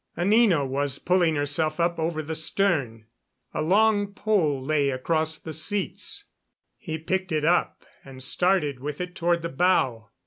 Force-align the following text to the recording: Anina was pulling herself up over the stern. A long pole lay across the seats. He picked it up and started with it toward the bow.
Anina 0.17 0.65
was 0.65 0.97
pulling 0.97 1.35
herself 1.35 1.79
up 1.79 1.99
over 1.99 2.23
the 2.23 2.33
stern. 2.33 3.05
A 3.53 3.61
long 3.61 4.13
pole 4.15 4.59
lay 4.59 4.89
across 4.89 5.37
the 5.37 5.53
seats. 5.53 6.25
He 6.79 6.97
picked 6.97 7.31
it 7.31 7.45
up 7.45 7.85
and 8.03 8.23
started 8.23 8.79
with 8.79 8.99
it 8.99 9.13
toward 9.15 9.43
the 9.43 9.49
bow. 9.49 10.09